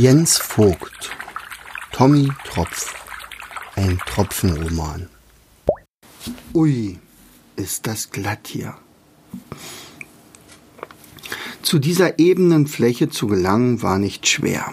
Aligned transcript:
Jens 0.00 0.38
Vogt 0.38 1.10
Tommy 1.90 2.28
Tropf 2.44 2.94
Ein 3.74 3.98
Tropfenroman 4.06 5.08
Ui, 6.54 6.98
ist 7.56 7.88
das 7.88 8.12
glatt 8.12 8.46
hier. 8.46 8.76
Zu 11.62 11.80
dieser 11.80 12.20
ebenen 12.20 12.68
Fläche 12.68 13.08
zu 13.08 13.26
gelangen 13.26 13.82
war 13.82 13.98
nicht 13.98 14.28
schwer. 14.28 14.72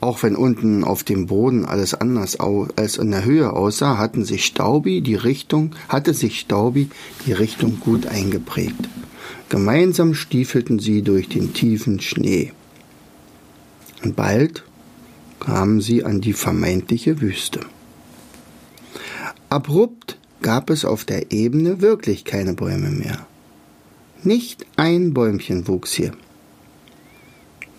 Auch 0.00 0.22
wenn 0.22 0.36
unten 0.36 0.84
auf 0.84 1.02
dem 1.02 1.26
Boden 1.26 1.64
alles 1.64 1.94
anders 1.94 2.38
als 2.38 2.96
in 2.96 3.10
der 3.10 3.24
Höhe 3.24 3.52
aussah, 3.52 3.98
hatten 3.98 4.24
sich 4.24 4.44
Staubi 4.44 5.00
die 5.00 5.16
Richtung, 5.16 5.74
hatte 5.88 6.14
sich 6.14 6.38
Staubi 6.38 6.90
die 7.26 7.32
Richtung 7.32 7.80
gut 7.80 8.06
eingeprägt. 8.06 8.88
Gemeinsam 9.48 10.14
stiefelten 10.14 10.78
sie 10.78 11.02
durch 11.02 11.28
den 11.28 11.54
tiefen 11.54 12.00
Schnee. 12.00 12.52
Und 14.04 14.16
bald 14.16 14.64
kamen 15.40 15.80
sie 15.80 16.04
an 16.04 16.20
die 16.20 16.34
vermeintliche 16.34 17.20
Wüste. 17.20 17.60
Abrupt 19.48 20.18
gab 20.42 20.68
es 20.68 20.84
auf 20.84 21.04
der 21.04 21.32
Ebene 21.32 21.80
wirklich 21.80 22.24
keine 22.24 22.52
Bäume 22.52 22.90
mehr. 22.90 23.26
Nicht 24.22 24.66
ein 24.76 25.14
Bäumchen 25.14 25.66
wuchs 25.68 25.92
hier. 25.92 26.12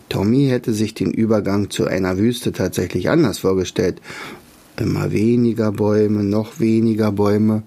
Tommy 0.09 0.47
hätte 0.47 0.73
sich 0.73 0.93
den 0.93 1.11
Übergang 1.11 1.69
zu 1.69 1.85
einer 1.85 2.17
Wüste 2.17 2.51
tatsächlich 2.51 3.09
anders 3.09 3.39
vorgestellt. 3.39 4.01
Immer 4.77 5.11
weniger 5.11 5.71
Bäume, 5.71 6.23
noch 6.23 6.59
weniger 6.59 7.11
Bäume 7.11 7.63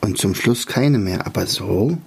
und 0.00 0.18
zum 0.18 0.34
Schluss 0.34 0.66
keine 0.66 0.98
mehr. 0.98 1.26
Aber 1.26 1.46
so? 1.46 1.98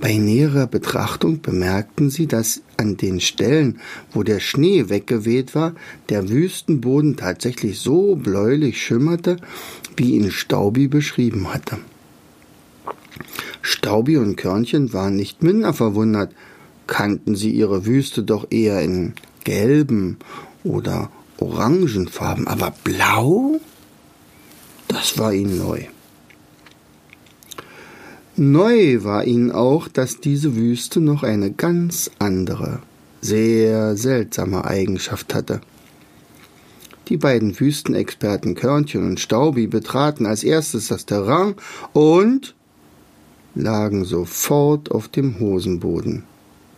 Bei 0.00 0.16
näherer 0.16 0.68
Betrachtung 0.68 1.40
bemerkten 1.40 2.08
sie, 2.08 2.28
dass 2.28 2.62
an 2.76 2.96
den 2.96 3.20
Stellen, 3.20 3.80
wo 4.12 4.22
der 4.22 4.38
Schnee 4.38 4.88
weggeweht 4.88 5.56
war, 5.56 5.74
der 6.08 6.28
Wüstenboden 6.28 7.16
tatsächlich 7.16 7.80
so 7.80 8.14
bläulich 8.14 8.80
schimmerte, 8.80 9.38
wie 9.96 10.14
ihn 10.14 10.30
Staubi 10.30 10.86
beschrieben 10.86 11.52
hatte. 11.52 11.78
Staubi 13.60 14.18
und 14.18 14.36
Körnchen 14.36 14.92
waren 14.92 15.16
nicht 15.16 15.42
minder 15.42 15.74
verwundert, 15.74 16.32
kannten 16.86 17.34
sie 17.34 17.50
ihre 17.50 17.84
Wüste 17.84 18.22
doch 18.22 18.46
eher 18.50 18.80
in 18.82 19.14
gelben 19.42 20.18
oder 20.62 21.10
orangenfarben, 21.38 22.46
aber 22.46 22.72
blau? 22.84 23.60
Das 24.86 25.18
war 25.18 25.32
ihnen 25.32 25.58
neu. 25.58 25.82
Neu 28.40 29.02
war 29.02 29.24
ihnen 29.24 29.50
auch, 29.50 29.88
dass 29.88 30.20
diese 30.20 30.54
Wüste 30.54 31.00
noch 31.00 31.24
eine 31.24 31.50
ganz 31.50 32.08
andere, 32.20 32.78
sehr 33.20 33.96
seltsame 33.96 34.64
Eigenschaft 34.64 35.34
hatte. 35.34 35.60
Die 37.08 37.16
beiden 37.16 37.58
Wüstenexperten 37.58 38.54
Körnchen 38.54 39.04
und 39.04 39.18
Staubi 39.18 39.66
betraten 39.66 40.24
als 40.24 40.44
erstes 40.44 40.86
das 40.86 41.04
Terrain 41.04 41.56
und 41.92 42.54
lagen 43.56 44.04
sofort 44.04 44.92
auf 44.92 45.08
dem 45.08 45.40
Hosenboden. 45.40 46.22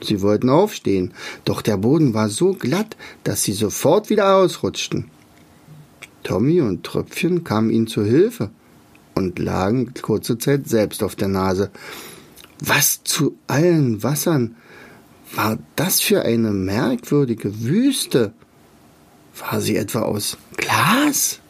Sie 0.01 0.23
wollten 0.23 0.49
aufstehen, 0.49 1.13
doch 1.45 1.61
der 1.61 1.77
Boden 1.77 2.15
war 2.15 2.31
so 2.31 2.55
glatt, 2.55 2.97
dass 3.23 3.43
sie 3.43 3.53
sofort 3.53 4.09
wieder 4.09 4.35
ausrutschten. 4.35 5.11
Tommy 6.23 6.63
und 6.63 6.85
Tröpfchen 6.85 7.45
kamen 7.45 7.69
ihnen 7.69 7.87
zu 7.87 8.03
Hilfe 8.03 8.49
und 9.15 9.39
lagen 9.39 9.93
kurze 10.01 10.39
Zeit 10.39 10.69
selbst 10.69 11.03
auf 11.03 11.17
der 11.17 11.29
Nase. 11.29 11.71
Was 12.61 13.03
zu 13.05 13.37
allen 13.47 14.03
Wassern 14.03 14.57
war 15.35 15.59
das 15.77 16.01
für 16.01 16.23
eine 16.23 16.51
merkwürdige 16.51 17.63
Wüste? 17.63 18.33
War 19.39 19.61
sie 19.61 19.77
etwa 19.77 20.01
aus 20.03 20.37
Glas? 20.57 21.41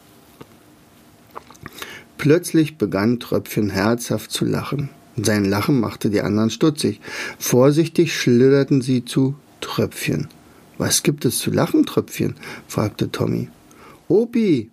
Plötzlich 2.17 2.77
begann 2.77 3.19
Tröpfchen 3.19 3.71
herzhaft 3.71 4.31
zu 4.31 4.45
lachen. 4.45 4.89
Sein 5.17 5.45
Lachen 5.45 5.79
machte 5.79 6.09
die 6.09 6.21
anderen 6.21 6.49
stutzig. 6.49 7.01
Vorsichtig 7.39 8.15
schlitterten 8.15 8.81
sie 8.81 9.03
zu 9.03 9.35
Tröpfchen. 9.59 10.27
Was 10.77 11.03
gibt 11.03 11.25
es 11.25 11.39
zu 11.39 11.51
lachen, 11.51 11.85
Tröpfchen? 11.85 12.35
fragte 12.67 13.11
Tommy. 13.11 13.49
Opi, 14.07 14.70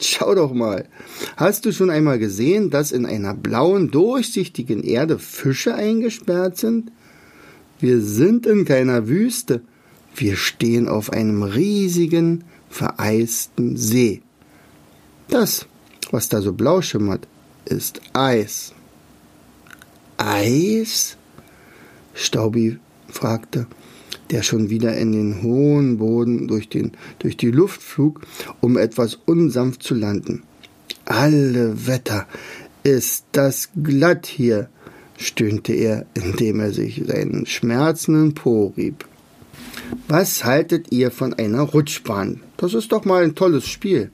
Schau 0.00 0.34
doch 0.34 0.52
mal. 0.52 0.88
Hast 1.36 1.64
du 1.64 1.72
schon 1.72 1.90
einmal 1.90 2.18
gesehen, 2.18 2.70
dass 2.70 2.92
in 2.92 3.06
einer 3.06 3.34
blauen, 3.34 3.90
durchsichtigen 3.90 4.82
Erde 4.82 5.18
Fische 5.18 5.74
eingesperrt 5.74 6.56
sind? 6.56 6.90
Wir 7.78 8.00
sind 8.00 8.46
in 8.46 8.64
keiner 8.64 9.08
Wüste. 9.08 9.62
Wir 10.14 10.36
stehen 10.36 10.88
auf 10.88 11.10
einem 11.10 11.42
riesigen, 11.42 12.44
vereisten 12.68 13.76
See. 13.76 14.22
Das, 15.28 15.66
was 16.10 16.28
da 16.28 16.40
so 16.40 16.52
blau 16.52 16.80
schimmert, 16.82 17.26
ist 17.64 18.00
Eis. 18.12 18.72
Eis? 20.16 21.16
Staubi 22.14 22.78
fragte 23.08 23.66
der 24.32 24.42
schon 24.42 24.70
wieder 24.70 24.96
in 24.96 25.12
den 25.12 25.42
hohen 25.42 25.98
Boden 25.98 26.48
durch, 26.48 26.68
den, 26.68 26.92
durch 27.18 27.36
die 27.36 27.50
Luft 27.50 27.82
flog, 27.82 28.22
um 28.60 28.76
etwas 28.76 29.18
unsanft 29.26 29.82
zu 29.82 29.94
landen. 29.94 30.42
Alle 31.04 31.86
Wetter 31.86 32.26
ist 32.82 33.26
das 33.32 33.68
glatt 33.80 34.26
hier, 34.26 34.68
stöhnte 35.18 35.74
er, 35.74 36.06
indem 36.14 36.60
er 36.60 36.72
sich 36.72 37.02
seinen 37.06 37.46
schmerzenden 37.46 38.34
Po 38.34 38.72
rieb. 38.76 39.04
Was 40.08 40.44
haltet 40.44 40.90
ihr 40.90 41.10
von 41.10 41.34
einer 41.34 41.60
Rutschbahn? 41.60 42.40
Das 42.56 42.74
ist 42.74 42.92
doch 42.92 43.04
mal 43.04 43.22
ein 43.22 43.34
tolles 43.34 43.66
Spiel. 43.66 44.10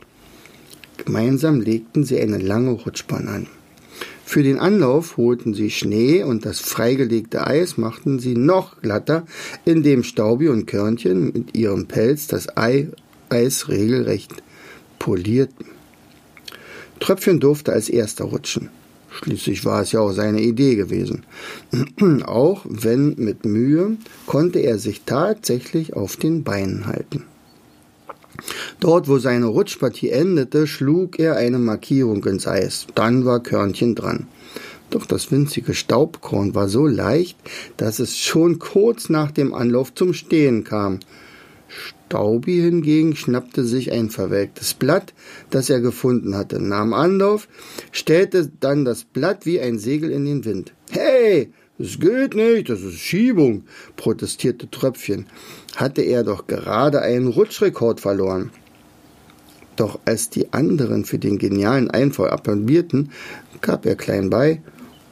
Gemeinsam 1.04 1.60
legten 1.60 2.04
sie 2.04 2.20
eine 2.20 2.38
lange 2.38 2.72
Rutschbahn 2.72 3.28
an. 3.28 3.46
Für 4.28 4.42
den 4.42 4.58
Anlauf 4.58 5.16
holten 5.16 5.54
sie 5.54 5.70
Schnee 5.70 6.22
und 6.22 6.44
das 6.44 6.60
freigelegte 6.60 7.46
Eis 7.46 7.78
machten 7.78 8.18
sie 8.18 8.36
noch 8.36 8.82
glatter, 8.82 9.24
indem 9.64 10.02
Staubi 10.02 10.48
und 10.48 10.66
Körnchen 10.66 11.32
mit 11.32 11.56
ihrem 11.56 11.86
Pelz 11.86 12.26
das 12.26 12.54
Ei 12.54 12.88
Eis 13.30 13.70
regelrecht 13.70 14.42
polierten. 14.98 15.64
Tröpfchen 17.00 17.40
durfte 17.40 17.72
als 17.72 17.88
erster 17.88 18.24
rutschen. 18.24 18.68
Schließlich 19.08 19.64
war 19.64 19.80
es 19.80 19.92
ja 19.92 20.00
auch 20.00 20.12
seine 20.12 20.42
Idee 20.42 20.74
gewesen. 20.74 21.24
auch 22.26 22.66
wenn 22.68 23.14
mit 23.16 23.46
Mühe, 23.46 23.96
konnte 24.26 24.58
er 24.58 24.76
sich 24.76 25.04
tatsächlich 25.06 25.94
auf 25.94 26.16
den 26.16 26.44
Beinen 26.44 26.86
halten. 26.86 27.24
Dort, 28.80 29.08
wo 29.08 29.18
seine 29.18 29.46
Rutschpartie 29.46 30.10
endete, 30.10 30.66
schlug 30.66 31.18
er 31.18 31.36
eine 31.36 31.58
Markierung 31.58 32.24
ins 32.24 32.46
Eis. 32.46 32.86
Dann 32.94 33.24
war 33.24 33.42
Körnchen 33.42 33.96
dran. 33.96 34.28
Doch 34.90 35.04
das 35.04 35.30
winzige 35.32 35.74
Staubkorn 35.74 36.54
war 36.54 36.68
so 36.68 36.86
leicht, 36.86 37.36
dass 37.76 37.98
es 37.98 38.16
schon 38.16 38.58
kurz 38.58 39.08
nach 39.08 39.32
dem 39.32 39.52
Anlauf 39.52 39.92
zum 39.94 40.14
Stehen 40.14 40.64
kam. 40.64 41.00
Staubi 41.68 42.60
hingegen 42.62 43.14
schnappte 43.14 43.64
sich 43.64 43.92
ein 43.92 44.08
verwelktes 44.08 44.72
Blatt, 44.74 45.12
das 45.50 45.68
er 45.68 45.80
gefunden 45.80 46.34
hatte, 46.34 46.62
nahm 46.62 46.94
Anlauf, 46.94 47.48
stellte 47.92 48.50
dann 48.60 48.84
das 48.86 49.04
Blatt 49.04 49.44
wie 49.44 49.60
ein 49.60 49.78
Segel 49.78 50.10
in 50.10 50.24
den 50.24 50.44
Wind. 50.46 50.72
Hey, 50.90 51.52
es 51.78 52.00
geht 52.00 52.34
nicht, 52.34 52.70
das 52.70 52.80
ist 52.80 52.98
Schiebung, 52.98 53.64
protestierte 53.96 54.70
Tröpfchen. 54.70 55.26
Hatte 55.76 56.02
er 56.02 56.24
doch 56.24 56.46
gerade 56.46 57.02
einen 57.02 57.28
Rutschrekord 57.28 58.00
verloren. 58.00 58.50
Doch 59.78 60.00
als 60.04 60.28
die 60.28 60.52
anderen 60.52 61.04
für 61.04 61.20
den 61.20 61.38
genialen 61.38 61.88
Einfall 61.88 62.30
applaudierten, 62.30 63.12
gab 63.60 63.86
er 63.86 63.94
klein 63.94 64.28
bei 64.28 64.60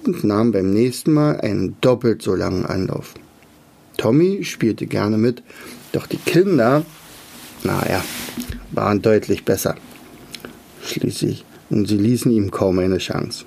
und 0.04 0.24
nahm 0.24 0.50
beim 0.50 0.72
nächsten 0.72 1.12
Mal 1.12 1.40
einen 1.40 1.76
doppelt 1.80 2.20
so 2.20 2.34
langen 2.34 2.66
Anlauf. 2.66 3.14
Tommy 3.96 4.42
spielte 4.42 4.86
gerne 4.86 5.18
mit, 5.18 5.44
doch 5.92 6.08
die 6.08 6.16
Kinder, 6.16 6.84
naja, 7.62 8.04
waren 8.72 9.02
deutlich 9.02 9.44
besser. 9.44 9.76
Schließlich, 10.82 11.44
und 11.70 11.86
sie 11.86 11.98
ließen 11.98 12.32
ihm 12.32 12.50
kaum 12.50 12.80
eine 12.80 12.98
Chance. 12.98 13.44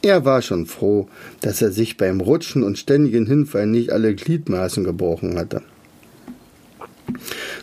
Er 0.00 0.24
war 0.24 0.40
schon 0.40 0.64
froh, 0.64 1.08
dass 1.42 1.60
er 1.60 1.70
sich 1.70 1.98
beim 1.98 2.22
Rutschen 2.22 2.62
und 2.62 2.78
ständigen 2.78 3.26
Hinfallen 3.26 3.72
nicht 3.72 3.92
alle 3.92 4.14
Gliedmaßen 4.14 4.84
gebrochen 4.84 5.38
hatte. 5.38 5.60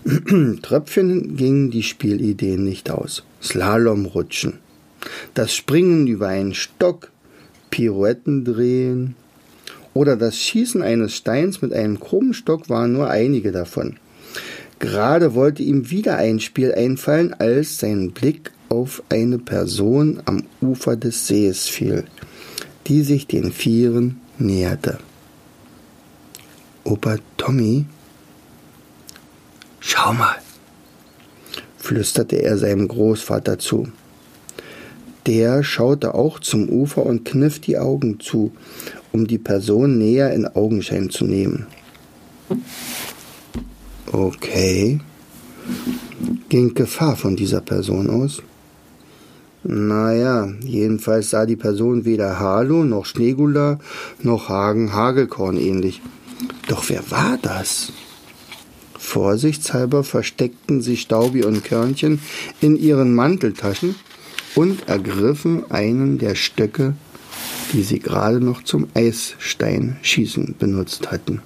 Tröpfchen 0.61 1.35
gingen 1.35 1.71
die 1.71 1.83
Spielideen 1.83 2.63
nicht 2.63 2.89
aus. 2.89 3.23
Slalomrutschen, 3.41 4.59
das 5.33 5.53
Springen 5.53 6.07
über 6.07 6.27
einen 6.27 6.53
Stock, 6.53 7.11
Pirouetten 7.69 8.45
drehen 8.45 9.15
oder 9.93 10.15
das 10.15 10.37
Schießen 10.37 10.81
eines 10.81 11.15
Steins 11.15 11.61
mit 11.61 11.73
einem 11.73 11.99
krummen 11.99 12.33
Stock 12.33 12.69
waren 12.69 12.93
nur 12.93 13.09
einige 13.09 13.51
davon. 13.51 13.97
Gerade 14.79 15.33
wollte 15.33 15.63
ihm 15.63 15.89
wieder 15.89 16.17
ein 16.17 16.39
Spiel 16.39 16.73
einfallen, 16.73 17.33
als 17.33 17.79
sein 17.79 18.11
Blick 18.11 18.51
auf 18.69 19.01
eine 19.09 19.39
Person 19.39 20.21
am 20.25 20.43
Ufer 20.61 20.95
des 20.95 21.27
Sees 21.27 21.67
fiel 21.67 22.05
die 22.87 23.03
sich 23.03 23.27
den 23.27 23.51
Vieren 23.51 24.21
näherte. 24.37 24.97
Opa 26.83 27.17
Tommy, 27.35 27.85
Schau 29.79 30.13
mal, 30.13 30.35
flüsterte 31.77 32.37
er 32.37 32.57
seinem 32.57 32.87
Großvater 32.87 33.59
zu. 33.59 33.87
Der 35.25 35.63
schaute 35.63 36.13
auch 36.13 36.39
zum 36.39 36.69
Ufer 36.69 37.05
und 37.05 37.25
kniff 37.25 37.59
die 37.59 37.77
Augen 37.77 38.19
zu, 38.19 38.51
um 39.11 39.27
die 39.27 39.37
Person 39.37 39.97
näher 39.97 40.33
in 40.33 40.47
Augenschein 40.47 41.09
zu 41.09 41.25
nehmen. 41.25 41.67
Okay. 44.11 44.99
Ging 46.49 46.73
Gefahr 46.73 47.17
von 47.17 47.35
dieser 47.35 47.61
Person 47.61 48.09
aus? 48.09 48.41
Naja, 49.63 50.47
jedenfalls 50.61 51.31
sah 51.31 51.45
die 51.45 51.57
Person 51.57 52.05
weder 52.05 52.39
Harlow 52.39 52.85
noch 52.85 53.05
Schneegula 53.05 53.79
noch 54.23 54.47
Hagen 54.47 54.93
Hagelkorn 54.93 55.57
ähnlich. 55.57 56.01
Doch 56.69 56.87
wer 56.87 57.11
war 57.11 57.37
das? 57.41 57.91
Vorsichtshalber 59.07 60.03
versteckten 60.03 60.81
sich 60.81 61.01
Staubi 61.03 61.45
und 61.45 61.63
Körnchen 61.63 62.19
in 62.59 62.75
ihren 62.75 63.15
Manteltaschen 63.15 63.95
und 64.53 64.89
ergriffen 64.89 65.71
einen 65.71 66.17
der 66.17 66.35
Stöcke, 66.35 66.93
die 67.71 67.83
sie 67.83 67.99
gerade 67.99 68.41
noch 68.41 68.63
zum 68.63 68.89
Eissteinschießen 68.95 70.55
benutzt 70.59 71.09
hatten. 71.09 71.41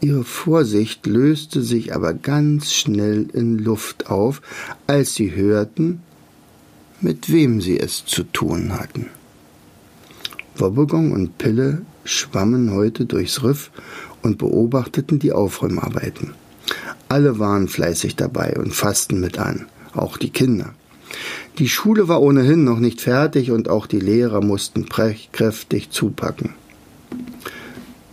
Ihre 0.00 0.24
Vorsicht 0.24 1.06
löste 1.06 1.60
sich 1.60 1.94
aber 1.94 2.14
ganz 2.14 2.72
schnell 2.72 3.28
in 3.34 3.58
Luft 3.58 4.08
auf, 4.08 4.40
als 4.86 5.14
sie 5.14 5.34
hörten, 5.34 6.00
mit 7.02 7.30
wem 7.30 7.60
sie 7.60 7.78
es 7.78 8.06
zu 8.06 8.24
tun 8.24 8.72
hatten. 8.80 9.10
Wobbegong 10.56 11.12
und 11.12 11.36
Pille 11.36 11.82
schwammen 12.04 12.72
heute 12.72 13.04
durchs 13.04 13.42
Riff 13.42 13.70
und 14.22 14.38
beobachteten 14.38 15.18
die 15.18 15.32
Aufräumarbeiten. 15.32 16.34
Alle 17.08 17.38
waren 17.38 17.68
fleißig 17.68 18.16
dabei 18.16 18.56
und 18.56 18.74
fassten 18.74 19.20
mit 19.20 19.38
an, 19.38 19.66
auch 19.94 20.16
die 20.16 20.30
Kinder. 20.30 20.74
Die 21.58 21.68
Schule 21.68 22.08
war 22.08 22.22
ohnehin 22.22 22.64
noch 22.64 22.78
nicht 22.78 23.00
fertig 23.00 23.50
und 23.50 23.68
auch 23.68 23.86
die 23.86 24.00
Lehrer 24.00 24.42
mussten 24.42 24.88
kräftig 24.88 25.90
zupacken. 25.90 26.54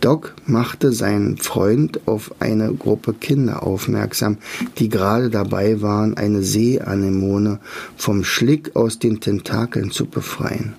Doc 0.00 0.34
machte 0.46 0.92
seinen 0.92 1.36
Freund 1.36 2.00
auf 2.06 2.34
eine 2.40 2.72
Gruppe 2.72 3.12
Kinder 3.12 3.62
aufmerksam, 3.62 4.38
die 4.78 4.88
gerade 4.88 5.28
dabei 5.28 5.82
waren, 5.82 6.16
eine 6.16 6.42
Seeanemone 6.42 7.60
vom 7.96 8.24
Schlick 8.24 8.76
aus 8.76 8.98
den 8.98 9.20
Tentakeln 9.20 9.90
zu 9.90 10.06
befreien. 10.06 10.74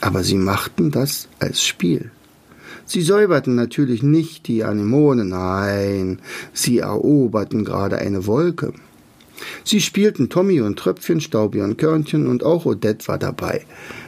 Aber 0.00 0.22
sie 0.22 0.36
machten 0.36 0.90
das 0.90 1.28
als 1.40 1.64
Spiel. 1.64 2.10
Sie 2.86 3.02
säuberten 3.02 3.56
natürlich 3.56 4.02
nicht 4.02 4.46
die 4.46 4.62
Anemone, 4.62 5.24
nein, 5.24 6.20
sie 6.52 6.78
eroberten 6.78 7.64
gerade 7.64 7.98
eine 7.98 8.26
Wolke. 8.26 8.72
Sie 9.64 9.80
spielten 9.80 10.28
Tommy 10.28 10.60
und 10.60 10.78
Tröpfchen, 10.78 11.20
Staubi 11.20 11.60
und 11.60 11.76
Körnchen 11.78 12.26
und 12.26 12.44
auch 12.44 12.64
Odette 12.64 13.08
war 13.08 13.18
dabei. 13.18 13.66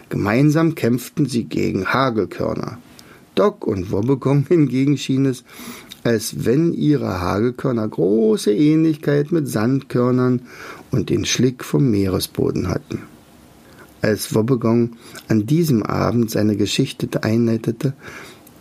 Gemeinsam 0.08 0.74
kämpften 0.74 1.26
sie 1.26 1.44
gegen 1.44 1.86
Hagelkörner. 1.86 2.78
Doc 3.34 3.66
und 3.66 3.90
Wobbegong 3.90 4.46
hingegen 4.48 4.96
schien 4.96 5.26
es, 5.26 5.44
als 6.04 6.44
wenn 6.44 6.72
ihre 6.72 7.20
Hagelkörner 7.20 7.86
große 7.86 8.52
Ähnlichkeit 8.52 9.32
mit 9.32 9.48
Sandkörnern 9.48 10.42
und 10.90 11.10
den 11.10 11.24
Schlick 11.24 11.64
vom 11.64 11.90
Meeresboden 11.90 12.68
hatten. 12.68 13.02
Als 14.00 14.34
Wobbegong 14.34 14.92
an 15.26 15.46
diesem 15.46 15.82
Abend 15.82 16.30
seine 16.30 16.56
Geschichte 16.56 17.08
einleitete, 17.24 17.94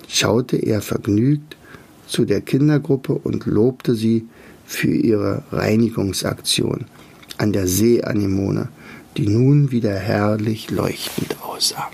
schaute 0.07 0.57
er 0.57 0.81
vergnügt 0.81 1.57
zu 2.07 2.25
der 2.25 2.41
Kindergruppe 2.41 3.13
und 3.13 3.45
lobte 3.45 3.95
sie 3.95 4.27
für 4.65 4.93
ihre 4.93 5.43
Reinigungsaktion 5.51 6.85
an 7.37 7.53
der 7.53 7.67
Seeanemone, 7.67 8.69
die 9.15 9.27
nun 9.27 9.71
wieder 9.71 9.93
herrlich 9.95 10.71
leuchtend 10.71 11.37
aussah. 11.43 11.89